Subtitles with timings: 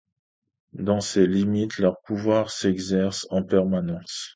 [0.73, 4.29] Dans ces limites, leurs pouvoirs s'exercent en permanence.